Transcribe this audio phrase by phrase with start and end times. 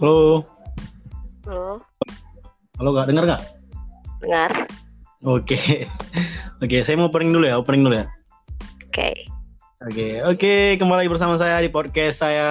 [0.00, 0.48] Halo,
[1.44, 1.76] Halo,
[2.80, 3.42] halo kak, dengar nggak?
[4.24, 4.50] dengar?
[5.20, 5.84] Oke,
[6.64, 8.08] oke, saya mau opening dulu ya, opening dulu ya.
[8.88, 9.28] Oke.
[9.84, 12.48] Oke, oke, kembali bersama saya di podcast saya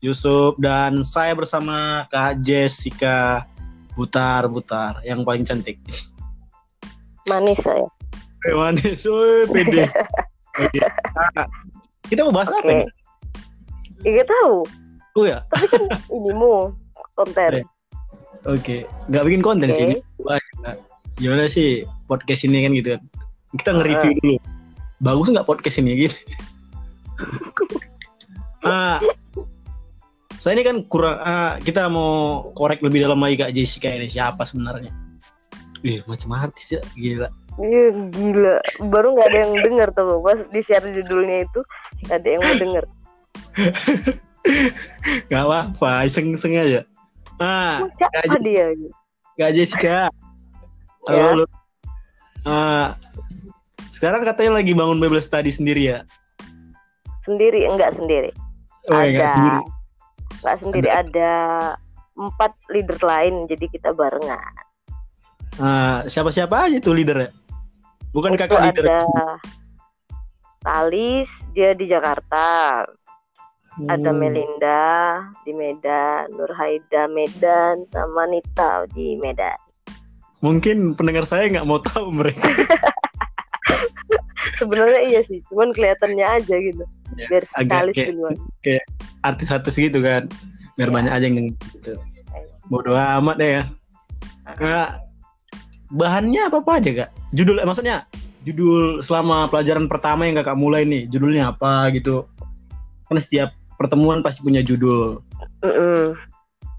[0.00, 3.44] Yusuf dan saya bersama Kak Jessica
[3.92, 5.76] Butar Butar yang paling cantik.
[7.28, 7.84] Manis saya.
[8.48, 9.84] Eh, manis, woi, pede.
[10.64, 10.80] Oke,
[11.36, 11.44] Nah,
[12.08, 12.72] kita mau bahas apa Oke.
[12.72, 12.88] nih?
[14.16, 14.64] Iya tahu.
[15.18, 15.42] Oh ya,
[16.14, 16.78] Inimu
[17.18, 17.50] konten.
[17.50, 17.66] Iya.
[18.46, 19.74] oke, nggak bikin konten Oke.
[19.74, 19.94] sini.
[20.22, 20.38] Wah,
[21.18, 23.02] gimana sih podcast ini kan gitu kan?
[23.58, 24.36] Kita nge-review dulu.
[25.02, 26.14] Bagus nggak podcast ini gitu?
[28.70, 29.02] ah,
[30.38, 31.18] saya ini kan kurang.
[31.18, 34.94] ah, kita mau korek lebih dalam lagi kak Jessica ini siapa sebenarnya?
[35.82, 37.26] Ih, macam artis ya, gila.
[37.58, 38.54] Iya gila.
[38.86, 41.60] Baru nggak ada yang denger tuh pas di share judulnya itu
[42.06, 42.84] nggak ada yang mau denger.
[45.28, 46.80] Gak apa-apa, iseng-iseng aja.
[47.38, 48.74] Ah, Kak dia?
[49.38, 50.10] Kak Jessica.
[51.06, 51.56] Halo, Ya.
[52.46, 52.88] Ah,
[53.88, 55.98] sekarang katanya lagi bangun Bible study sendiri ya?
[57.26, 58.30] Sendiri enggak sendiri.
[58.88, 59.32] Oh, ya, nggak ada.
[59.36, 59.60] sendiri.
[60.38, 61.32] Nggak sendiri ada
[62.18, 64.54] empat leader lain jadi kita barengan.
[65.58, 67.30] Ah, siapa-siapa aja tuh leader ya?
[68.14, 68.84] Bukan itu kakak leader.
[68.86, 68.98] ada
[70.62, 72.82] Talis dia di Jakarta.
[73.86, 74.18] Ada Hmm.
[74.18, 74.82] Melinda
[75.46, 79.54] di Medan, Nur Haida Medan, sama Nita di Medan.
[80.42, 82.42] Mungkin pendengar saya nggak mau tahu mereka.
[84.58, 86.82] Sebenarnya iya sih, cuman kelihatannya aja gitu.
[87.14, 88.34] Ya, Biar sekali kayak- duluan.
[89.20, 90.26] Artis-artis gitu kan.
[90.74, 90.94] Biar Ya.
[90.94, 91.94] banyak aja yang gitu.
[92.66, 93.62] Bodoh amat deh ya.
[94.58, 94.98] Nah,
[95.88, 97.10] bahannya apa apa aja kak?
[97.30, 97.96] Judul, eh, maksudnya
[98.42, 102.24] judul selama pelajaran pertama yang kakak mulai nih, judulnya apa gitu?
[103.06, 105.22] Kan setiap pertemuan pasti punya judul.
[105.62, 106.18] Mm-mm.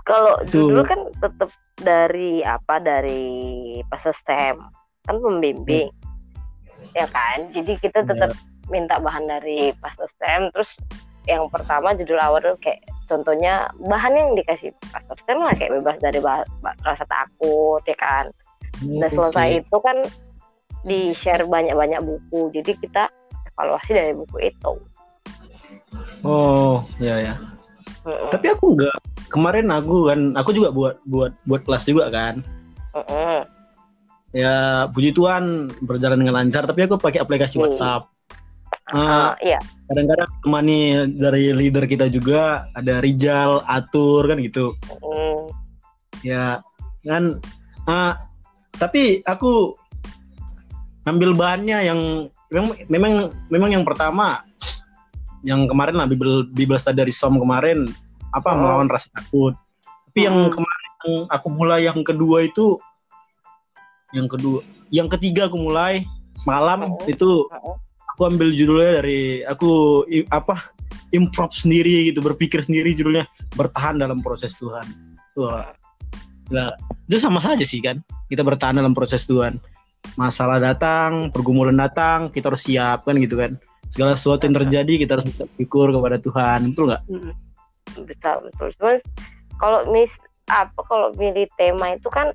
[0.04, 1.50] Kalau Itu- judul kan tetap
[1.80, 4.60] dari apa dari pas STEM
[5.08, 5.88] kan pembimbing,
[6.94, 7.50] ya kan.
[7.56, 8.36] Jadi kita tetap
[8.68, 10.52] minta bahan dari pas STEM.
[10.54, 10.76] Terus
[11.30, 15.98] yang pertama judul awal tuh kayak contohnya bahan yang dikasih pas STEM lah kayak bebas
[16.02, 18.26] dari bah- bah- rasa takut ya kan.
[18.86, 19.98] Nah selesai itu kan
[20.84, 22.50] di share banyak-banyak buku.
[22.56, 23.08] Jadi kita
[23.54, 24.74] evaluasi dari buku itu.
[26.24, 27.34] Oh, ya ya.
[28.04, 28.30] Mm-mm.
[28.32, 28.98] Tapi aku nggak
[29.30, 32.44] kemarin aku kan aku juga buat buat buat kelas juga kan.
[32.96, 33.46] Mm-mm.
[34.36, 36.68] Ya puji Tuhan berjalan dengan lancar.
[36.68, 37.68] Tapi aku pakai aplikasi Hmm.
[37.68, 38.04] WhatsApp.
[38.90, 39.62] Ah, Ah, iya.
[39.86, 40.80] kadang-kadang temani
[41.14, 44.74] dari leader kita juga ada Rijal, Atur kan gitu.
[45.06, 45.46] Mm.
[46.26, 46.62] Ya
[47.06, 47.38] kan.
[47.86, 48.18] ah,
[48.78, 49.74] tapi aku
[51.06, 52.00] ambil bahannya yang
[52.50, 53.12] memang memang
[53.50, 54.46] memang yang pertama
[55.44, 57.90] yang kemarin lah Bible Bible study dari Som kemarin
[58.36, 58.60] apa Oh.
[58.60, 59.56] melawan rasa takut.
[60.10, 60.54] Tapi yang Hmm.
[60.54, 62.76] kemarin yang aku mulai yang kedua itu
[64.12, 66.02] yang kedua, yang ketiga aku mulai
[66.34, 67.06] semalam Oh.
[67.06, 67.78] itu Oh.
[68.16, 70.74] aku ambil judulnya dari aku i- apa
[71.14, 73.26] improv sendiri gitu berpikir sendiri judulnya
[73.58, 74.86] bertahan dalam proses Tuhan.
[75.38, 75.74] Wah.
[76.50, 76.70] Lah,
[77.06, 78.02] itu sama saja sih kan.
[78.26, 79.62] Kita bertahan dalam proses Tuhan.
[80.18, 83.54] Masalah datang, pergumulan datang, kita harus siap kan gitu kan.
[83.90, 86.60] Segala sesuatu yang terjadi kita harus bersyukur kepada Tuhan.
[86.74, 87.04] Betul nggak?
[88.06, 88.96] Betul betul cuman
[89.60, 90.14] kalau mis
[90.50, 92.34] apa kalau milih tema itu kan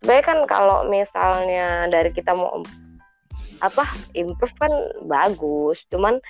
[0.00, 2.60] sebenarnya kan kalau misalnya dari kita mau
[3.60, 3.84] apa
[4.16, 4.72] improve kan
[5.08, 6.20] bagus cuman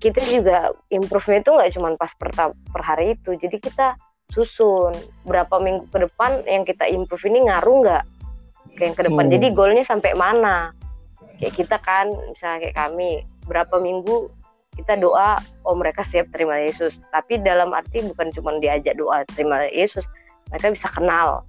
[0.00, 3.86] kita juga improve-nya itu nggak cuman pas per, per hari itu jadi kita
[4.32, 4.96] susun
[5.28, 8.04] berapa minggu ke depan yang kita improve ini ngaruh nggak
[8.76, 9.32] ke yang ke depan Oh.
[9.32, 10.72] jadi goalnya sampai mana
[11.40, 14.28] kayak kita kan misalnya kayak kami berapa minggu
[14.76, 17.00] kita doa oh mereka siap terima Yesus.
[17.10, 20.04] Tapi dalam arti bukan cuma diajak doa terima Yesus
[20.52, 21.42] mereka bisa kenal.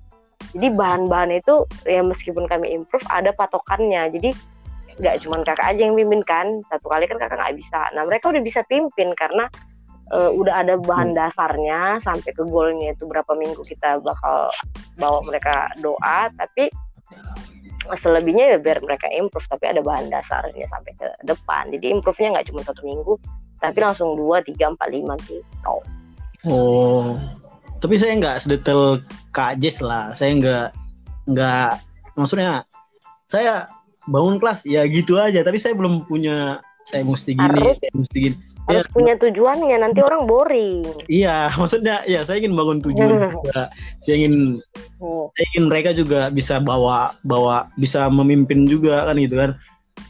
[0.51, 4.09] Jadi bahan-bahan itu ya meskipun kami improve ada patokannya.
[4.15, 4.31] Jadi
[4.99, 7.87] nggak cuma kakak aja yang pimpin kan satu kali kan kakak nggak bisa.
[7.93, 9.47] Nah mereka udah bisa pimpin karena
[10.11, 14.51] eh, udah ada bahan dasarnya sampai ke goalnya itu berapa minggu kita bakal
[14.99, 16.27] bawa mereka doa.
[16.35, 16.67] Tapi
[17.97, 22.47] selebihnya ya biar mereka improve tapi ada bahan dasarnya sampai ke depan jadi improve-nya nggak
[22.51, 23.13] cuma satu minggu
[23.61, 25.75] tapi langsung dua tiga empat lima gitu
[26.47, 27.17] Oh.
[27.81, 29.01] Tapi saya nggak sedetail
[29.33, 30.13] Kak Jess lah.
[30.13, 30.67] Saya nggak
[31.29, 31.71] nggak
[32.17, 32.65] maksudnya
[33.29, 33.69] saya
[34.09, 35.41] bangun kelas ya gitu aja.
[35.45, 37.77] Tapi saya belum punya saya mesti gini, Harus.
[37.77, 38.37] saya mesti gini.
[38.69, 43.69] Harus Ya, punya tujuannya nanti orang boring Iya, maksudnya ya saya ingin bangun tujuan juga.
[44.01, 44.35] Saya ingin
[45.01, 45.25] Hmm.
[45.33, 49.57] saya ingin mereka juga bisa bawa bawa bisa memimpin juga kan gitu kan.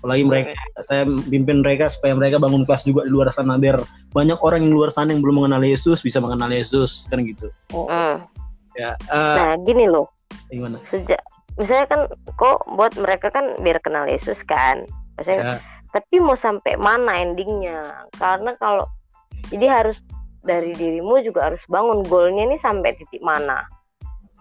[0.02, 0.52] apalagi mereka
[0.82, 3.80] saya pimpin mereka supaya mereka bangun kelas juga di luar sana biar
[4.12, 7.48] banyak orang yang di luar sana yang belum mengenal Yesus bisa mengenal Yesus kan gitu
[7.70, 8.24] Mm.
[8.76, 10.10] ya eh, Nah, gini loh.
[10.48, 11.20] gimana Sejak
[11.56, 12.02] misalnya kan
[12.34, 14.84] kok buat mereka kan biar kenal Yesus kan.
[15.20, 15.56] Maksudnya ya,
[15.92, 18.08] tapi mau sampai mana endingnya?
[18.16, 18.88] Karena kalau
[19.52, 20.00] jadi harus
[20.42, 23.68] dari dirimu juga harus bangun goalnya ini sampai titik mana.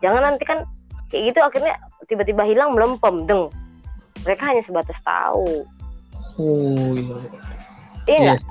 [0.01, 0.65] Jangan nanti kan
[1.13, 1.75] kayak gitu akhirnya
[2.09, 3.51] tiba-tiba hilang melempem deng.
[4.25, 5.67] Mereka hanya sebatas tahu.
[6.41, 7.19] Oh iya.
[8.09, 8.43] Iya Yes.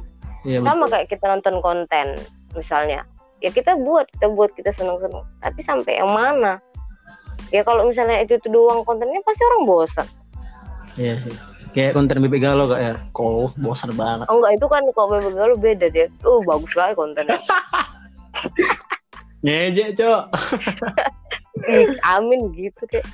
[0.47, 0.91] Iya, sama betul.
[0.95, 2.07] kayak kita nonton konten
[2.55, 3.03] misalnya.
[3.39, 5.23] Ya kita buat kita buat kita seneng-seneng.
[5.43, 6.63] Tapi sampai yang mana?
[7.51, 10.07] Ya kalau misalnya itu itu doang kontennya pasti orang bosan
[10.97, 11.35] Iya sih.
[11.69, 12.93] Kayak konten Bebek Galau kak ya.
[13.13, 14.25] Kok bosan banget.
[14.27, 17.37] oh enggak itu kan kok bebek galau beda deh oh bagus sekali kontennya
[19.39, 20.23] Ngejek, Cok.
[22.15, 23.05] Amin gitu deh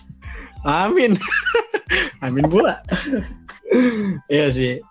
[0.65, 1.13] Amin.
[2.25, 2.81] Amin pula.
[4.33, 4.81] Iya sih.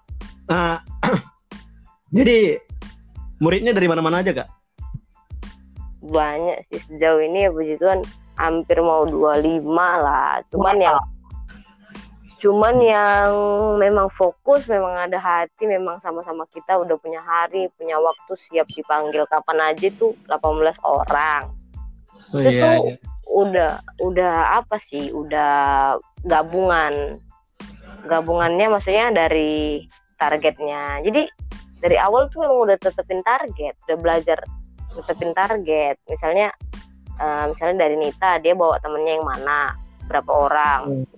[0.47, 0.79] Nah,
[2.17, 2.63] jadi
[3.43, 4.47] muridnya dari mana-mana aja, Kak?
[6.05, 8.05] banyak sih sejauh ini ya puji Tuhan
[8.37, 10.97] hampir mau 25 lah cuman yang
[12.45, 13.33] cuman yang
[13.81, 19.25] memang fokus memang ada hati memang sama-sama kita udah punya hari punya waktu siap dipanggil
[19.33, 21.49] kapan aja tuh 18 orang.
[22.37, 22.97] Oh Itu iya, tuh- iya.
[23.33, 23.73] udah
[24.05, 25.97] udah apa sih udah
[26.29, 27.17] gabungan.
[28.05, 29.89] Gabungannya maksudnya dari
[30.21, 31.01] targetnya.
[31.01, 31.25] Jadi
[31.81, 34.39] dari awal tuh emang udah tetepin target udah belajar
[34.93, 35.97] tetepin target.
[36.13, 36.53] Misalnya
[37.17, 39.73] eh, misalnya dari Nita dia bawa temennya yang mana
[40.05, 41.09] berapa orang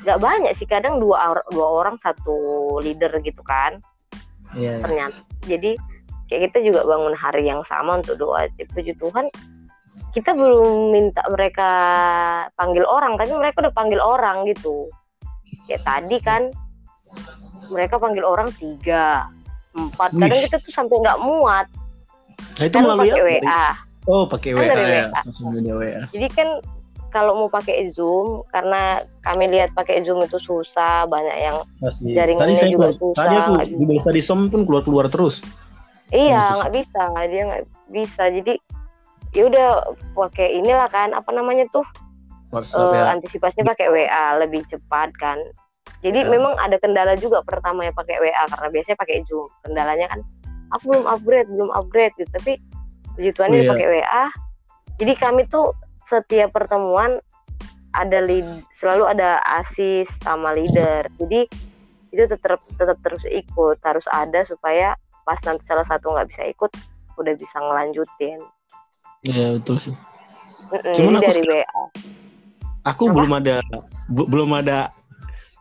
[0.00, 2.34] nggak banyak sih kadang dua or- dua orang satu
[2.78, 3.78] leader gitu kan
[4.50, 4.82] Iya, iya.
[4.82, 5.70] ternyata jadi
[6.26, 9.30] kayak kita juga bangun hari yang sama untuk doa puji Tuhan
[10.10, 11.70] kita belum minta mereka
[12.54, 14.90] panggil orang tapi mereka udah panggil orang gitu
[15.66, 16.42] kayak tadi kan
[17.68, 19.30] mereka panggil orang tiga
[19.70, 20.46] empat kadang Wih.
[20.46, 21.66] kita tuh sampai nggak muat
[22.56, 23.28] Nah, itu kan melalui pakai apa?
[23.46, 23.68] WA
[24.08, 25.04] Oh, pakai Kan WA ya.
[25.44, 25.72] WA.
[25.76, 26.02] WA.
[26.10, 26.48] jadi kan
[27.10, 32.10] kalau mau pakai zoom karena kami lihat pakai zoom itu susah banyak yang Masih.
[32.10, 35.42] Jaringannya tadi saya juga keluar- susah, Tadi aku di di Som pun keluar-keluar terus.
[36.10, 38.54] iya nggak bisa nggak dia nggak bisa jadi
[39.30, 39.68] ya udah
[40.12, 41.86] pakai inilah kan apa namanya tuh
[42.50, 43.14] WhatsApp eh, ya.
[43.14, 45.38] antisipasinya pakai WA lebih cepat kan.
[46.00, 46.28] Jadi Ya.
[46.28, 49.46] memang ada kendala juga pertama yang pakai WA karena biasanya pakai Zoom.
[49.62, 50.20] Kendalanya kan
[50.70, 52.26] aku belum upgrade, belum upgrade gitu.
[52.32, 52.58] Tapi
[53.14, 53.70] puji Tuhan ini Iya.
[53.70, 54.24] pakai WA.
[54.96, 55.70] Jadi kami tuh
[56.10, 57.22] setiap pertemuan
[57.94, 61.06] ada lead, selalu ada asis sama leader.
[61.22, 61.46] Jadi
[62.10, 66.70] itu tetap tetap terus ikut, harus ada supaya pas nanti salah satu nggak bisa ikut
[67.14, 68.42] udah bisa ngelanjutin.
[69.22, 69.94] Iya, betul sih.
[70.74, 71.82] Mm-mm, Cuman aku dari WA.
[72.88, 73.14] Aku Apa?
[73.14, 73.56] belum ada
[74.10, 74.88] bu- belum ada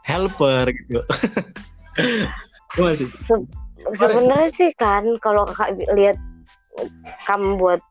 [0.07, 1.02] helper gitu.
[2.74, 3.50] Se-
[3.98, 6.18] sebenarnya sih kan kalau kakak lihat
[7.25, 7.81] kamu buat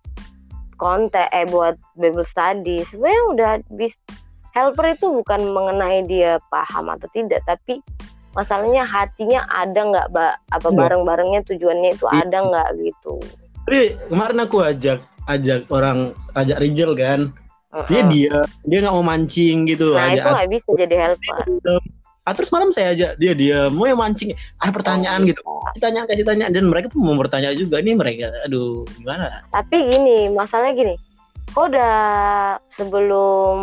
[0.79, 3.99] konten eh buat Bible study sebenarnya udah bis
[4.55, 7.83] helper itu bukan mengenai dia paham atau tidak tapi
[8.33, 10.79] masalahnya hatinya ada nggak ba- apa Iya.
[10.79, 12.23] bareng-barengnya tujuannya itu Iya.
[12.25, 13.15] ada nggak gitu
[13.67, 14.99] Tapi kemarin aku ajak
[15.29, 17.29] ajak orang ajak Rijel kan.
[17.93, 18.09] Dia Mm-mm.
[18.09, 19.93] dia dia nggak mau mancing gitu.
[19.93, 21.39] nah ajak itu nggak bisa jadi helper
[22.29, 25.41] Ah, terus malam saya ajak dia dia mau yang mancing ada pertanyaan gitu.
[25.73, 27.81] Kasih tanya kasih tanya dan mereka pun mau bertanya juga.
[27.81, 29.49] Nih mereka aduh gimana?
[29.49, 30.95] Tapi gini masalahnya gini.
[31.57, 31.97] Kok udah
[32.77, 33.57] sebelum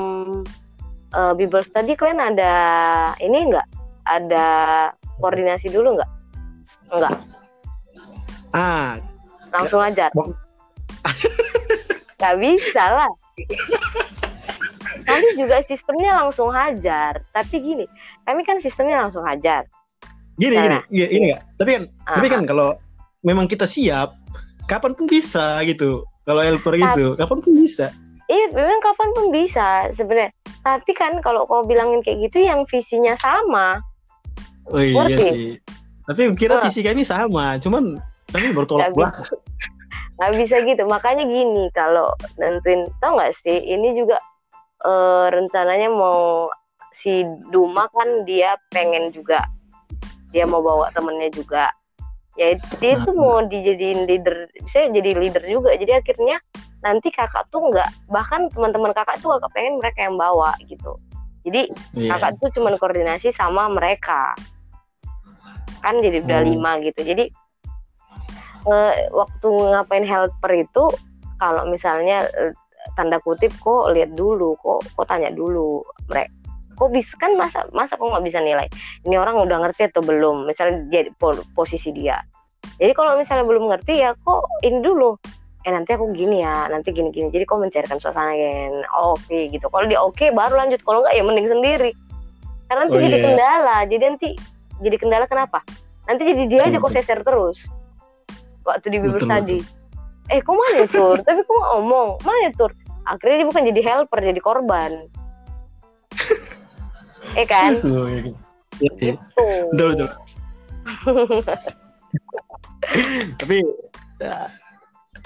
[1.14, 2.54] uh, Bible study kalian ada
[3.22, 3.70] ini enggak
[4.10, 4.48] ada
[5.22, 6.12] koordinasi dulu nggak?
[6.90, 7.14] Enggak
[8.58, 8.98] ah.
[9.54, 10.10] Langsung ajar
[12.18, 12.34] nggak.
[12.42, 13.12] Bisa lah.
[15.06, 17.22] Kami juga sistemnya langsung hajar.
[17.30, 17.86] Tapi gini
[18.26, 19.66] kami kan sistemnya langsung hajar
[20.36, 20.80] gini gini Cara.
[20.92, 22.68] iya, ini enggak tapi kan tapi Ah, kan kalau
[23.24, 24.14] memang kita siap
[24.66, 27.90] kapan pun bisa gitu kalau helper gitu kapan pun bisa
[28.26, 30.34] Iya, memang kapan pun bisa sebenarnya.
[30.66, 33.78] Tapi kan kalau kau bilangin kayak gitu, yang visinya sama.
[34.66, 35.62] oh iya sih
[36.10, 36.66] tapi kira Wah.
[36.66, 38.02] visi kami sama cuman
[38.34, 39.30] kami bertolak belakang
[40.16, 40.84] Nggak bisa gitu.
[40.88, 42.08] Makanya gini, kalau
[42.40, 43.60] nentuin, tau nggak sih?
[43.62, 44.16] Ini juga
[44.88, 46.48] eh, rencananya mau
[46.96, 49.44] si Duma kan dia pengen juga,
[50.32, 51.68] dia mau bawa temennya juga.
[52.40, 55.76] Ya dia tuh mau dijadiin leader, bisa jadi leader juga.
[55.76, 56.40] Jadi akhirnya
[56.80, 60.96] nanti kakak tuh nggak, bahkan teman-teman kakak tuh agak pengen mereka yang bawa gitu.
[61.44, 61.68] Jadi
[62.00, 62.16] Iya.
[62.16, 64.36] kakak tuh cuman koordinasi sama mereka
[65.86, 66.50] kan jadi udah Hmm.
[66.50, 67.30] lima gitu jadi
[68.66, 70.84] eh, waktu ngapain helper itu
[71.38, 72.58] kalau misalnya eh,
[72.98, 76.34] tanda kutip kok lihat dulu kok kok tanya dulu mereka
[76.76, 77.16] kok bisa?
[77.18, 78.68] Kan masa masa kok nggak bisa nilai?
[79.08, 80.46] Ini orang udah ngerti atau belum?
[80.46, 81.10] Misalnya jadi
[81.56, 82.20] posisi dia.
[82.76, 85.16] Jadi kalau misalnya belum ngerti ya kok ini dulu.
[85.66, 89.26] Eh nanti aku gini ya nanti gini gini jadi kok mencairkan suasana kan oh, oke
[89.26, 89.66] okay, gitu.
[89.72, 90.84] Kalau dia oke okay, baru lanjut.
[90.84, 91.92] Kalau nggak ya mending sendiri.
[92.70, 93.26] Karena nanti oh, jadi yeah.
[93.26, 93.78] kendala.
[93.90, 94.30] Jadi nanti
[94.84, 95.60] jadi kendala kenapa?
[96.06, 97.58] Nanti jadi dia aja kok seser terus.
[98.68, 99.60] Waktu di bibir tadi.
[100.30, 101.18] Eh kok mana tur?
[101.22, 102.22] Tapi kok ngomong?
[102.26, 102.74] Mana tur?
[103.06, 105.06] Akhirnya dia bukan jadi helper jadi korban
[107.36, 108.32] eh kan oh, iya.
[108.80, 109.14] Iya, iya.
[109.14, 109.16] gitu
[109.72, 110.10] betul betul
[113.42, 113.58] tapi
[114.22, 114.48] ya,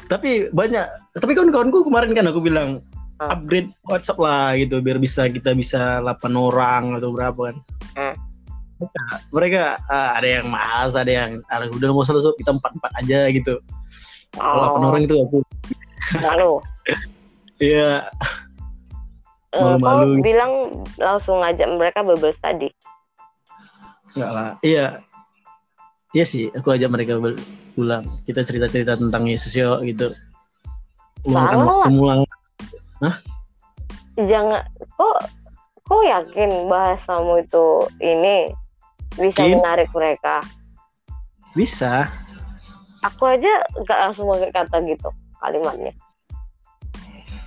[0.10, 0.86] tapi banyak
[1.18, 2.82] tapi kawan-kawanku kemarin kan aku bilang
[3.22, 3.30] hmm.
[3.30, 7.58] upgrade WhatsApp lah gitu biar bisa kita bisa 8 orang atau berapa kan
[7.98, 8.16] hmm.
[9.36, 13.28] mereka uh, ada yang malas ada yang ada udah mau selesai kita empat empat aja
[13.30, 13.60] gitu
[14.34, 14.82] kalau oh.
[14.82, 15.38] 8 orang itu aku
[16.24, 16.52] lalu
[17.70, 18.08] iya
[19.56, 22.70] uh, kau bilang langsung ngajak mereka bubble study
[24.18, 25.02] enggak lah iya.
[26.10, 27.22] Iya sih aku ajak mereka
[27.78, 28.02] pulang.
[28.26, 30.10] Kita cerita cerita tentang Yesus yo gitu.
[31.22, 32.26] Luangkan waktu mulang
[33.06, 33.22] Hah?
[34.18, 34.66] jangan
[34.98, 35.18] kok
[35.86, 38.52] kok yakin bahasamu itu ini
[39.16, 39.62] bisa Yakin?
[39.62, 40.42] menarik mereka?
[41.54, 42.10] Bisa.
[43.06, 45.96] Aku aja nggak langsung pakai kata gitu kalimatnya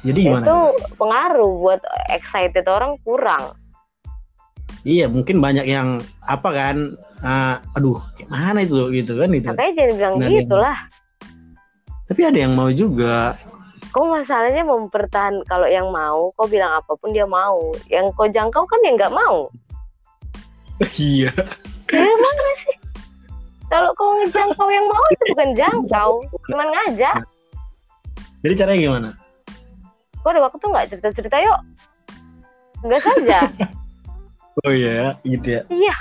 [0.03, 0.45] jadi gimana?
[0.45, 0.59] Itu
[0.99, 1.81] pengaruh buat
[2.11, 3.55] excited orang kurang.
[4.83, 6.99] Iya, mungkin banyak yang apa kan?
[7.23, 9.47] Uh, aduh, gimana itu gitu kan itu.
[9.47, 10.79] Makanya jangan bilang nah, gitu lah.
[12.11, 13.39] Tapi ada yang mau juga.
[13.95, 17.71] Kok masalahnya mempertahan kalau yang mau, kau bilang apa pun dia mau.
[17.87, 19.47] Yang kau jangkau kan yang nggak mau.
[20.99, 21.31] iya.
[21.95, 22.77] Ya mana sih?
[23.71, 26.11] Kalau kau ngejangkau yang mau itu bukan jangkau,
[26.51, 27.17] cuman ngajak.
[28.43, 29.11] Jadi caranya gimana?
[30.23, 31.61] Kok ada waktu nggak cerita cerita yuk.
[32.87, 33.41] Nggak saja.
[34.61, 35.63] Oh iya gitu ya?
[35.73, 35.97] Iya.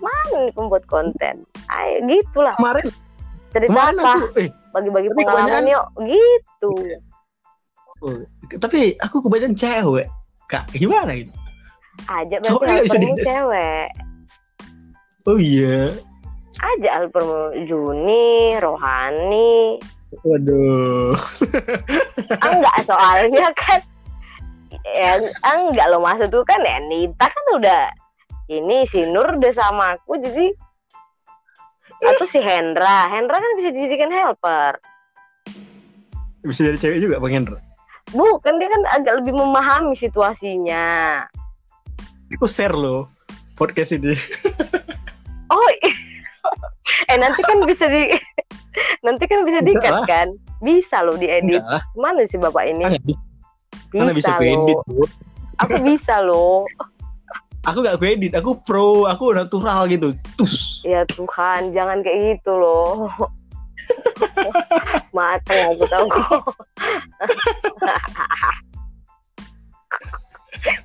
[0.00, 1.44] Mana nih pembuat konten?
[1.68, 2.56] Ayo gitulah.
[2.56, 2.88] Kemarin
[3.52, 4.12] cerita kemarin apa?
[4.40, 5.64] eh, bagi-bagi pengalaman kebanyakan...
[5.76, 5.86] yuk.
[6.08, 6.72] Gitu.
[8.00, 8.16] Oh,
[8.56, 10.08] tapi aku kebanyakan cewek.
[10.48, 11.32] Kak gimana gitu?
[12.08, 13.88] Aja berarti bisa cewek.
[15.28, 15.92] Oh iya.
[16.56, 19.76] Aja Alpermu Juni Rohani
[20.22, 21.18] Waduh.
[22.46, 23.80] enggak soalnya kan
[24.86, 27.90] ya enggak lo maksud tuh kan ya Nita kan udah
[28.46, 30.54] ini si Nur udah sama aku jadi
[31.96, 33.08] atau si Hendra.
[33.10, 34.78] Hendra kan bisa dijadikan helper.
[36.46, 37.58] Bisa jadi cewek juga Bang Hendra?
[38.14, 41.24] Bukan dia kan agak lebih memahami situasinya.
[42.38, 43.10] Aku share lo
[43.58, 44.14] podcast ini.
[45.50, 45.62] Oh
[47.10, 48.14] eh nanti kan bisa di
[49.04, 50.28] Nanti kan bisa dikat kan?
[50.60, 51.60] Bisa loh diedit.
[51.96, 52.84] Mana sih bapak ini?
[52.84, 54.82] Mana bisa, bisa loh.
[55.62, 56.64] Aku bisa loh.
[57.66, 60.14] Aku gak edit, aku pro, aku natural gitu.
[60.38, 60.86] Tus.
[60.86, 63.10] Ya Tuhan, jangan kayak gitu loh.
[65.10, 66.06] Mateng aku tahu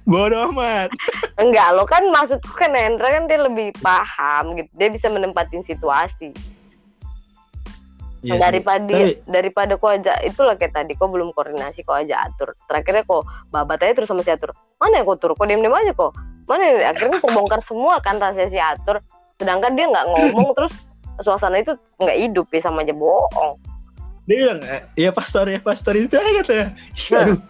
[0.06, 0.90] Bodoh amat.
[1.38, 4.70] Enggak, lo kan maksudku kan Hendra kan dia lebih paham gitu.
[4.78, 6.34] Dia bisa menempatin situasi.
[8.22, 9.18] Iya daripada Tapi...
[9.26, 12.54] daripada kau aja itulah kayak tadi kau belum koordinasi kau aja atur.
[12.70, 14.54] Terakhirnya kok babat aja terus sama si atur.
[14.78, 16.14] Mana ya kau tur kau diem diem aja kok
[16.46, 16.92] mana ya?
[16.94, 19.02] akhirnya kau bongkar semua kan rahasia si atur.
[19.42, 20.74] Sedangkan dia nggak ngomong terus
[21.26, 23.58] suasana itu nggak hidup ya sama aja bohong.
[24.30, 24.62] Dia bilang
[24.94, 26.68] ya pastor ya pastor itu aja katanya
[27.10, 27.26] nah.
[27.26, 27.42] aduh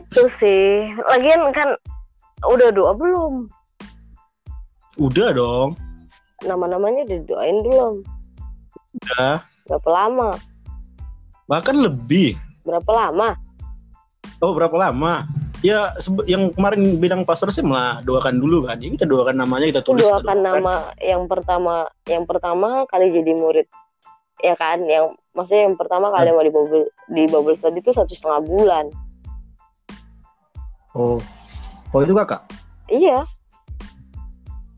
[0.00, 0.96] itu sih.
[1.12, 1.76] Lagian kan
[2.48, 3.52] udah doa belum?
[4.96, 5.76] Udah dong
[6.44, 8.04] nama-namanya didoain belum?
[9.00, 9.40] Udah.
[9.64, 10.30] Berapa lama?
[11.48, 12.36] Bahkan lebih.
[12.66, 13.38] Berapa lama?
[14.42, 15.24] Oh, berapa lama?
[15.64, 15.96] Ya,
[16.28, 18.76] yang kemarin bidang pastor sih malah doakan dulu kan.
[18.76, 20.04] Ini kita doakan namanya, kita tulis.
[20.04, 23.66] Doakan nama yang pertama, yang pertama kali jadi murid.
[24.44, 28.12] Ya kan, yang maksudnya yang pertama kali mau di bubble di bubble study itu satu
[28.12, 28.84] setengah bulan.
[30.92, 31.16] Oh,
[31.96, 32.44] oh itu kakak?
[32.92, 33.24] Iya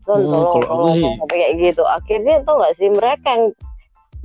[0.09, 1.83] tolong tolong tolong sampai kayak gitu.
[1.85, 3.45] Akhirnya tau gak sih mereka yang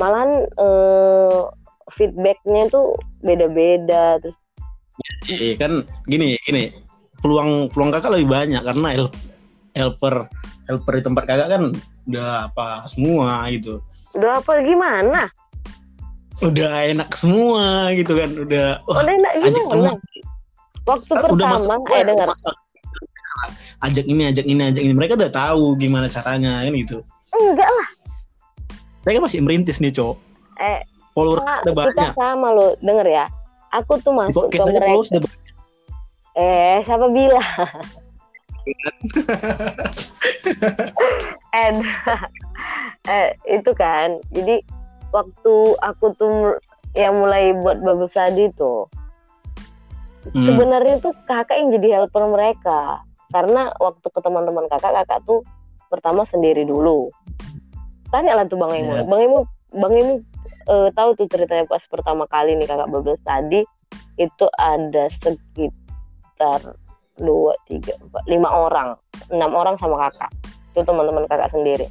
[0.00, 1.52] malahan uh,
[1.92, 4.36] feedbacknya tuh beda-beda terus
[5.28, 6.72] iya kan gini gini.
[7.20, 9.08] Peluang peluang kakak lebih banyak karena
[9.76, 10.28] helper
[10.68, 11.62] helper di tempat kakak kan
[12.08, 13.84] udah apa semua gitu.
[14.16, 15.28] Udah apa gimana?
[16.40, 19.92] Udah enak semua gitu kan udah udah enak gimana?
[20.84, 22.28] waktu pertama eh dengar
[23.84, 24.92] ajak ini ajak ini ajak ini.
[24.94, 26.98] Mereka udah tahu gimana caranya kan gitu.
[27.34, 27.88] Enggak lah.
[29.04, 30.16] Saya kan masih merintis nih cowok
[30.62, 30.86] eh
[31.18, 33.26] follower ada banyak kita sama lo denger ya.
[33.74, 35.26] Aku tuh masuk ke mereka
[36.34, 37.42] eh siapa bilang?
[41.54, 41.82] And
[43.12, 44.22] eh, itu kan.
[44.30, 44.62] Jadi
[45.10, 46.58] waktu aku tuh
[46.94, 48.86] yang mulai buat bubble study tuh
[50.24, 50.48] Hmm.
[50.48, 55.42] sebenarnya tuh kakak yang jadi helper mereka karena waktu ke teman-teman kakak kakak tuh
[55.90, 57.10] pertama sendiri dulu.
[58.14, 58.92] Tanya lah tuh bang Emu.
[58.94, 59.02] Iya.
[59.10, 59.38] bang Emu
[59.74, 60.14] bang Emu
[60.70, 63.66] eh, tahu tuh ceritanya pas pertama kali nih kakak bubble study
[64.14, 66.78] itu ada sekitar
[67.18, 68.94] dua tiga empat lima orang.
[69.34, 70.30] Enam orang sama kakak.
[70.70, 71.90] Itu teman-teman kakak sendiri.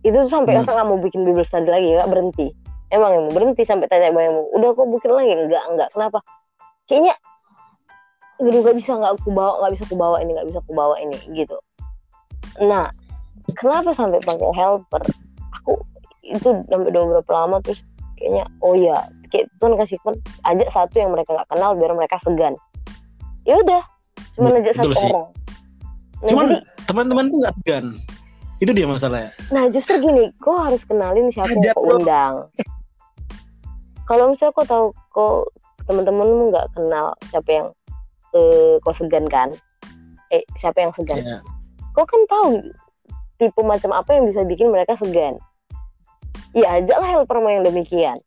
[0.00, 0.64] Itu tuh sampai Hmm.
[0.64, 2.48] kakak nggak mau bikin bubble study lagi kakak berhenti.
[2.88, 4.48] Emang Emu berhenti sampai tanya bang Emu.
[4.56, 5.32] Udah kok bikin lagi?
[5.36, 5.88] Enggak enggak.
[5.92, 6.18] Kenapa?
[6.88, 7.14] Kayaknya
[8.38, 10.94] aduh nggak bisa nggak aku bawa nggak bisa aku bawa ini nggak bisa aku bawa
[11.02, 11.56] ini gitu
[12.62, 12.90] nah
[13.58, 15.02] kenapa sampai pakai helper
[15.58, 15.72] aku
[16.22, 17.82] itu sampai udah berapa lama terus
[18.18, 18.98] kayaknya oh ya
[19.30, 20.14] kayak Tuhan kasih pun
[20.46, 22.54] ajak satu yang mereka nggak kenal biar mereka segan
[23.46, 23.82] ya udah
[24.38, 25.10] cuma ajak satu sih.
[25.10, 25.26] orang
[26.22, 26.46] nah, Cuman
[26.88, 27.86] teman-teman tuh nggak segan.
[28.58, 29.30] Itu dia masalahnya.
[29.54, 32.34] Nah justru gini, kau harus kenalin siapa yang kau undang.
[34.02, 35.32] Kalau misalnya kau tahu kau
[35.86, 37.68] teman-temanmu nggak kenal siapa yang
[38.34, 39.48] eh, kau segan kan,
[40.28, 41.38] eh siapa yang segan, Ya.
[41.92, 42.60] kau kan tahu
[43.38, 45.38] tipe macam apa yang bisa bikin mereka segan.
[46.56, 48.18] Ya ajaklah helpermu yang demikian.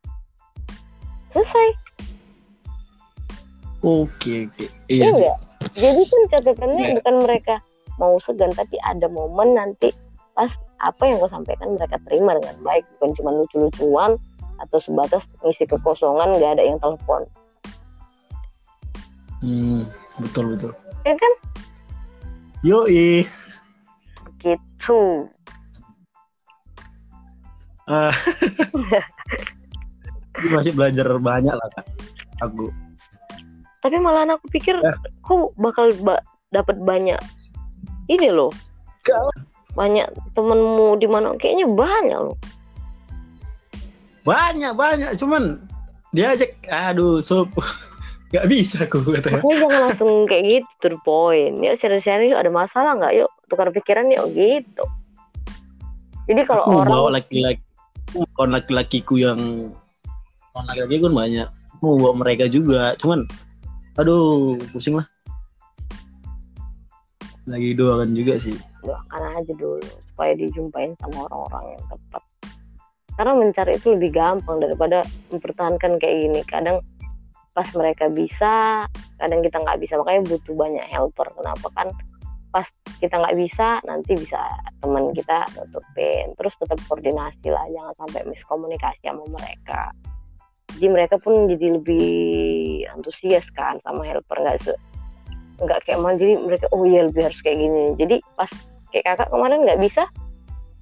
[1.33, 1.67] Selesai.
[3.81, 4.65] Oke oke.
[4.87, 5.33] Iya Iya?
[5.73, 6.93] Jadi kan catatannya Iya.
[7.01, 7.55] bukan mereka
[7.97, 9.89] mau segan, tapi ada momen nanti
[10.33, 10.49] pas
[10.81, 14.17] apa yang kau sampaikan mereka terima dengan baik, bukan cuma lucu-lucuan
[14.61, 17.25] atau sebatas ngisi kekosongan nggak ada yang telepon.
[19.41, 19.89] Hmm,
[20.21, 20.71] betul betul.
[21.01, 21.33] Ya kan?
[22.61, 22.85] Yo
[24.41, 25.01] Gitu.
[27.89, 28.13] Ah.
[30.53, 31.85] masih belajar banyak lah kak.
[32.41, 32.65] Aku.
[33.81, 34.93] Tapi malah aku pikir Ya.
[35.25, 36.21] kok bakal ba-
[36.53, 37.17] dapat banyak
[38.09, 38.53] ini loh.
[39.05, 39.21] Enggak
[39.73, 40.07] Banyak
[40.37, 42.37] temenmu di mana kayaknya banyak loh.
[44.21, 45.09] Banyak banyak.
[45.17, 45.65] Cuman
[46.13, 46.53] diajak.
[46.69, 47.49] Aduh sob.
[48.31, 49.43] Gak bisa aku katanya.
[49.43, 51.59] Makanya jangan langsung kayak gitu to the point.
[51.59, 53.13] Yuk yuk ada masalah nggak?
[53.19, 54.83] Yuk tukar pikiran yuk gitu.
[56.31, 57.63] Jadi kalau Aku orang bawa laki-laki.
[58.11, 59.39] Kawan laki-lakiku yang
[60.55, 61.47] kawan laki-laki kan banyak.
[61.83, 62.95] Mau bawa mereka juga.
[63.03, 63.27] Cuman
[63.99, 65.07] aduh pusing lah.
[67.51, 68.55] Lagi doakan juga sih.
[68.81, 72.23] doakan aja dulu supaya dijumpain sama orang-orang yang tepat.
[73.19, 76.41] Karena mencari itu lebih gampang daripada mempertahankan kayak gini.
[76.47, 76.81] Kadang
[77.51, 78.85] pas mereka bisa,
[79.19, 79.99] kadang kita nggak bisa.
[79.99, 81.27] Makanya butuh banyak helper.
[81.35, 81.87] Kenapa kan?
[82.51, 82.67] Pas
[82.99, 84.39] kita nggak bisa, nanti bisa
[84.83, 86.35] teman kita nutupin.
[86.35, 89.91] Terus tetap koordinasi lah, jangan sampai miskomunikasi sama mereka.
[90.71, 92.09] Jadi mereka pun jadi lebih
[92.95, 94.71] antusias kan sama helper nggak se
[95.61, 98.49] nggak kayak mal jadi mereka oh iya lebih harus kayak gini jadi pas
[98.89, 100.03] kayak kakak kemarin nggak bisa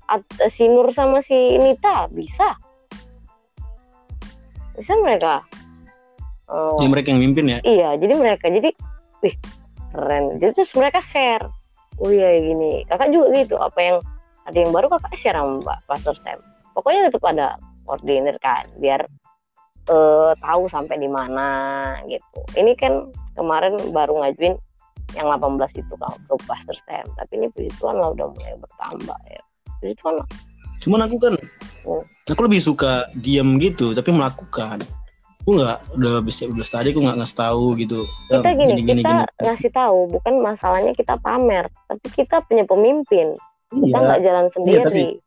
[0.08, 2.55] At- si Nur sama si Nita bisa
[4.79, 5.43] bisa mereka
[6.49, 7.59] Oh, Yang mereka yang mimpin ya.
[7.62, 8.73] iya jadi mereka jadi
[9.21, 9.35] wih
[9.93, 10.38] keren.
[10.41, 11.45] Jadi terus mereka share.
[12.01, 12.81] Oh iya gini.
[12.89, 13.97] Kakak juga gitu apa yang
[14.45, 16.41] ada yang baru kakak share sama mbak Pastor Sam
[16.73, 17.47] pokoknya tetap ada
[17.85, 19.05] koordinir kan biar
[19.89, 21.47] eh, tahu sampai di mana
[22.09, 22.41] gitu.
[22.57, 24.57] Ini kan kemarin baru ngajuin
[25.17, 29.19] yang 18 itu kan ke Pastor Sam tapi ini puji Tuhan lah udah mulai bertambah
[29.29, 29.41] ya.
[29.81, 30.27] Puji Tuhan lah.
[30.81, 31.33] Cuman aku kan
[31.88, 32.03] Oh.
[32.27, 34.83] aku lebih suka diam gitu tapi melakukan.
[35.39, 37.99] Aku nggak udah bisa udah tadi aku nggak ngasih tahu gitu.
[38.28, 43.34] kita Ya, gini, kita ngasih tahu bukan masalahnya kita pamer tapi kita punya pemimpin
[43.71, 44.04] kita Iya.
[44.04, 44.84] nggak jalan sendiri.
[44.84, 45.19] tapi-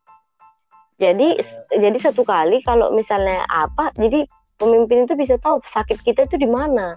[0.94, 1.28] Jadi
[1.72, 4.22] jadi satu kali kalau misalnya apa, jadi
[4.54, 6.94] pemimpin itu bisa tahu sakit kita itu di mana.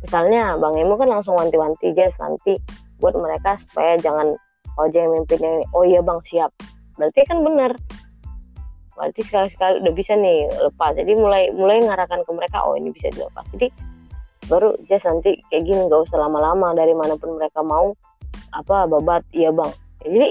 [0.00, 2.58] Misalnya Bang Emo kan langsung wanti-wanti guys nanti
[2.96, 4.34] buat mereka supaya jangan
[4.74, 5.66] oh jangan mimpin yang ini.
[5.70, 6.50] Oh iya Bang siap.
[6.96, 7.78] Berarti kan benar.
[8.98, 10.98] Berarti sekali-sekali udah bisa nih lepas.
[10.98, 13.46] Jadi mulai mulai ngarahkan ke mereka oh ini bisa dilepas.
[13.54, 13.70] Jadi
[14.50, 17.94] baru just nanti kayak gini nggak usah lama-lama dari mana pun mereka mau
[18.50, 19.22] apa babat.
[19.30, 19.70] Iya bang.
[20.02, 20.28] Jadi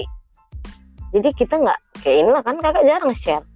[1.16, 3.46] jadi kita nggak kayak inilah kan kakak jarang share.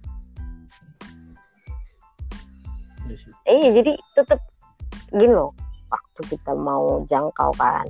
[3.45, 4.39] Iya eh jadi tetap
[5.13, 5.53] gini loh
[5.91, 7.85] waktu kita mau jangkau kan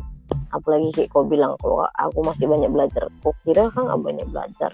[0.51, 4.71] apalagi kayak kau bilang kalau aku masih banyak belajar kok kira kan nggak banyak belajar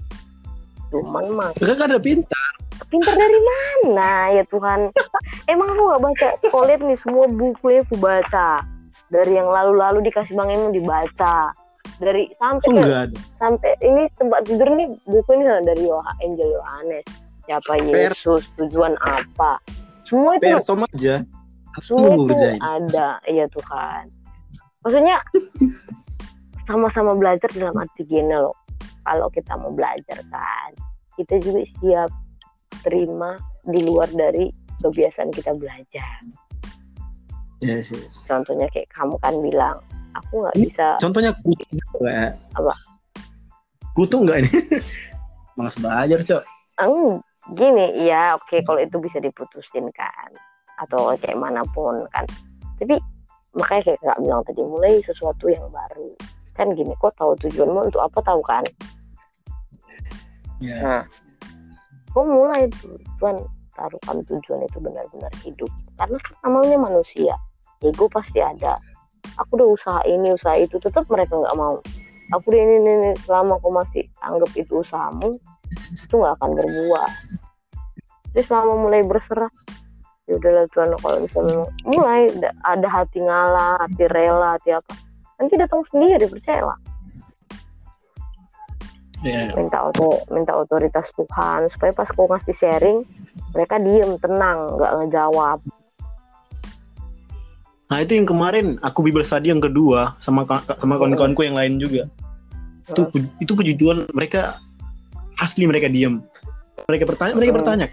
[0.90, 2.52] cuman mah Kakak ada pintar.
[2.88, 4.12] pinter dari mana?
[4.32, 4.90] Ya Tuhan.
[5.52, 8.64] Emang aku nggak baca kau lihat nih semua buku yang aku baca.
[9.10, 11.50] Dari yang lalu-lalu dikasih bang Emu dibaca.
[11.98, 17.04] Dari sampai Aku ke- sampai ini tempat tidur nih buku ini dari Yoha, Angel Yohanes
[17.44, 19.58] siapa Yesus tujuan apa?
[20.06, 21.26] Semua itu persom aja.
[21.82, 22.58] Semua itu Zain.
[22.60, 23.18] ada.
[23.24, 24.04] Iya Tuhan.
[24.80, 25.18] Maksudnya
[26.68, 28.54] sama-sama belajar dalam arti gini loh
[29.10, 30.70] kalau kita mau belajar kan.
[31.18, 32.14] Kita juga siap
[32.86, 33.34] terima
[33.66, 36.18] di luar dari kebiasaan kita belajar.
[37.60, 38.24] Yes, yes.
[38.24, 39.76] contohnya kayak kamu kan bilang
[40.16, 41.68] aku nggak bisa contohnya kutu
[42.00, 42.74] enggak Apa?
[44.00, 44.52] kutu enggak ini?
[45.60, 46.44] Malas belajar cok.
[46.80, 47.20] Eng,
[47.60, 50.32] gini ya oke kalau itu bisa diputusin kan
[50.80, 52.24] atau kayak mana pun kan.
[52.80, 52.96] Tapi
[53.60, 56.16] makanya kayak kak bilang tadi mulai sesuatu yang baru.
[56.56, 58.64] Kan gini kok tahu tujuanmu untuk apa tahu kan
[60.60, 60.78] ya.
[60.80, 61.02] Nah,
[62.12, 63.38] kok mulai tuh Tuhan
[63.76, 65.72] taruhkan tujuan itu benar-benar hidup.
[65.96, 67.36] Karena kan namanya manusia
[67.80, 68.76] ego pasti ada.
[69.40, 71.80] Aku udah usaha ini usaha itu tetap mereka nggak mau.
[72.36, 75.40] Aku udah ini, ini, ini selama aku masih anggap itu usahamu
[75.96, 77.10] itu nggak akan berbuah.
[78.36, 79.50] Jadi selama mulai berserah
[80.30, 84.94] ya udahlah Tuhan kalau misalnya mulai da- ada hati ngalah hati rela hati apa
[85.42, 86.78] nanti datang sendiri percayalah
[89.26, 91.68] ya minta auto minta otoritas Tuhan.
[91.74, 93.00] Supaya pas kau ngasih sharing
[93.56, 95.60] mereka diem tenang nggak ngejawab.
[97.90, 100.46] Nah itu yang kemarin aku Bible study yang kedua sama
[100.78, 102.06] sama kawan-kawanku yang lain juga.
[102.86, 104.54] Itu pu- itu puji Tuhan mereka
[105.42, 106.22] asli mereka diem.
[106.86, 107.60] Mereka bertanya mereka Hmm.
[107.62, 107.88] bertanya.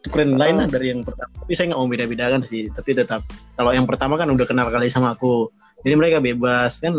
[0.00, 1.28] Itu keren lain lah dari yang pertama.
[1.28, 3.22] Tapi saya nggak mau beda-bedakan sih tapi tetap.
[3.54, 5.52] Kalau yang pertama kan udah kenal kali sama aku.
[5.86, 6.92] Jadi mereka bebas kan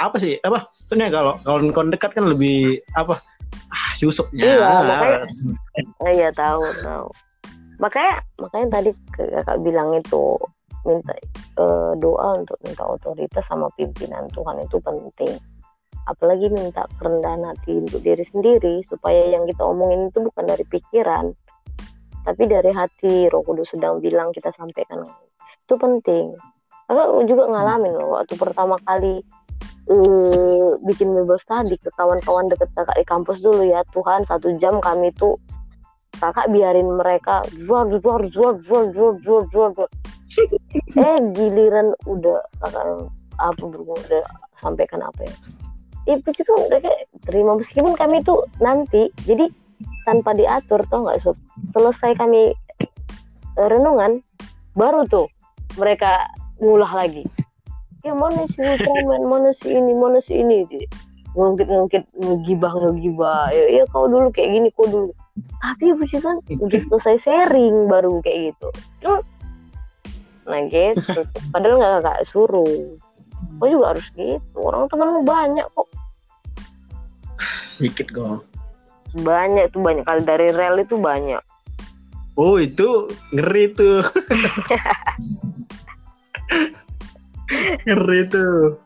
[0.00, 0.64] apa sih apa?
[0.88, 3.20] Sebenarnya kalau kawan-kawan dekat kan lebih apa?
[3.70, 5.22] Ah susuknya Iya, makanya-
[6.00, 7.06] Nah, iya tahu tahu.
[7.78, 10.36] Makanya makanya tadi kakak bilang itu
[10.82, 11.12] minta
[11.60, 15.36] eh, doa untuk minta otoritas sama pimpinan Tuhan itu penting.
[16.08, 21.30] Apalagi minta kerendahan hati untuk diri sendiri supaya yang kita omongin itu bukan dari pikiran
[22.20, 23.28] tapi dari hati.
[23.28, 25.04] Roh Kudus sedang bilang kita sampaikan.
[25.64, 26.32] Itu penting.
[26.84, 29.22] Kakak juga ngalamin loh waktu pertama kali
[29.90, 33.82] uh, bikin Bible study ke kawan-kawan deket kakak di kampus dulu ya.
[33.90, 35.34] Tuhan satu jam kami tuh
[36.22, 39.70] kakak biarin mereka jual jual jual jual jual jual jual
[40.94, 42.84] eh giliran udah kakak
[43.40, 44.24] apa berhubung udah
[44.60, 45.34] sampaikan apa ya.
[46.06, 46.92] ya itu itu mereka
[47.24, 49.48] terima meskipun kami itu nanti jadi
[50.04, 51.36] tanpa diatur tau nggak sob?
[51.72, 52.52] Selesai kami
[53.56, 54.20] eh, renungan
[54.76, 55.26] baru tuh
[55.80, 56.28] mereka
[56.60, 57.24] ngulah lagi
[58.00, 60.64] ya mana si Ultraman mana si ini mana si ini.
[61.36, 63.54] Ngungkit ngungkit ngegibah ngegibah.
[63.54, 65.12] Ya, ya kau dulu kayak gini kau dulu.
[65.62, 68.68] Tapi puji kan udah selesai sharing baru kayak gitu.
[69.04, 69.22] Cuma,
[70.48, 71.20] nah gitu.
[71.54, 72.98] Padahal nggak kakak suruh.
[73.62, 74.58] Kau juga harus gitu.
[74.58, 75.88] Orang temanmu banyak kok.
[77.62, 78.42] Sedikit kok.
[79.22, 80.02] Banyak tuh banyak.
[80.02, 81.40] Kali dari rel itu banyak.
[82.40, 84.00] Oh itu ngeri tuh
[87.86, 88.78] ngeri tuh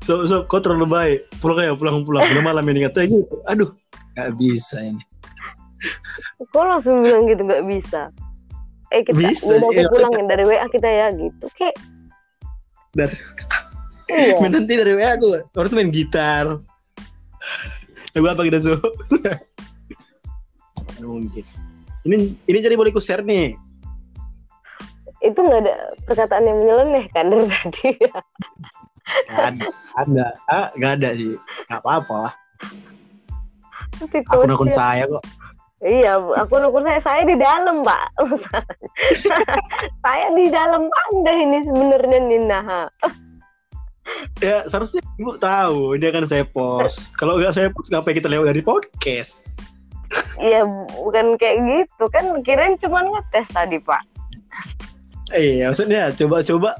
[0.00, 1.20] so so kau terlalu baik.
[1.42, 2.24] Pulang ya pulang pulang.
[2.30, 3.70] Udah malam ini kata gitu aduh
[4.16, 5.02] nggak bisa ini.
[6.50, 8.10] Kok langsung bilang gitu nggak bisa.
[8.90, 9.86] Eh kita Bisa, udah iya.
[9.86, 11.76] aku pulangin dari WA kita ya gitu kayak
[12.98, 13.22] Dari-
[14.10, 14.34] iya.
[14.42, 15.38] Main nanti dari WA aku.
[15.54, 16.58] Orang tuh main gitar.
[18.18, 18.74] Lagu apa kita so
[21.00, 21.44] mungkin
[22.04, 23.56] ini ini jadi boleh ku share nih
[25.20, 25.76] itu nggak ada
[26.08, 27.88] perkataan yang menyeleneh kan dari tadi.
[29.28, 29.66] Nggak ada.
[30.00, 30.26] Ada.
[30.48, 31.34] Ah, nggak ada sih.
[31.68, 32.34] Nggak apa-apa lah.
[34.00, 35.24] Akun-akun saya kok.
[35.80, 37.00] Iya, akun akun saya.
[37.00, 38.04] Saya di dalam, Pak.
[40.04, 42.60] saya di dalam Anda ini sebenarnya Nina.
[44.44, 45.96] ya seharusnya ibu tahu.
[45.96, 47.12] Dia kan saya post.
[47.16, 49.48] Kalau nggak saya post ngapain kita lewat dari podcast?
[50.36, 50.68] Iya,
[51.00, 52.04] bukan kayak gitu.
[52.12, 52.44] Kan.
[52.44, 54.04] Kirain cuma ngetes tadi, Pak.
[55.30, 56.74] Eh, iya maksudnya coba-coba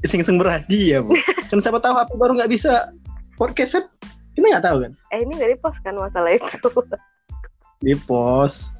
[0.00, 1.12] iseng-iseng berhadiah bu
[1.52, 2.88] kan siapa tahu apa baru nggak bisa
[3.36, 3.84] podcast kan
[4.32, 6.48] kita nggak tahu kan Eh, ini nggak di post kan masalah itu.
[7.84, 8.72] di post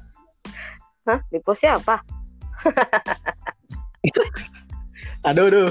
[1.05, 1.17] Hah?
[1.29, 1.97] Di post siapa?
[5.21, 5.69] aduh aduh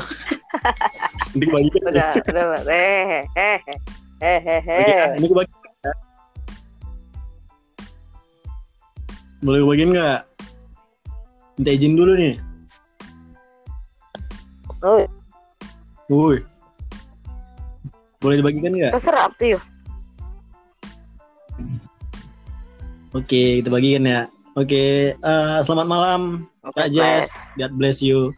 [1.34, 2.62] kebagian Udah, udah.
[2.70, 3.58] Eh, eh, eh,
[4.22, 5.18] eh, eh, eh.
[5.18, 5.92] ini kebagian ya.
[9.42, 10.18] boleh kebagian nggak
[11.58, 12.34] minta izin dulu nih
[14.80, 15.04] Oh,
[16.08, 16.40] Woi.
[18.20, 18.92] Boleh dibagikan nggak?
[18.96, 19.60] terserah you.
[23.12, 24.20] Oke, kita bagikan ya.
[24.56, 26.20] Oke, eh, selamat malam,
[26.64, 27.52] Oke, Kak Jess.
[27.60, 28.32] God bless you.